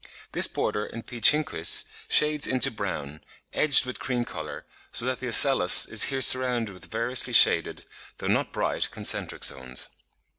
This 0.31 0.47
border 0.47 0.87
in 0.87 1.03
P. 1.03 1.21
chinquis 1.21 1.85
shades 2.07 2.47
into 2.47 2.71
brown, 2.71 3.21
edged 3.53 3.85
with 3.85 3.99
cream 3.99 4.25
colour, 4.25 4.65
so 4.91 5.05
that 5.05 5.19
the 5.19 5.27
ocellus 5.27 5.85
is 5.85 6.05
here 6.05 6.21
surrounded 6.23 6.73
with 6.73 6.85
variously 6.85 7.33
shaded, 7.33 7.85
though 8.17 8.25
not 8.25 8.51
bright, 8.51 8.89
concentric 8.89 9.43
zones. 9.43 9.91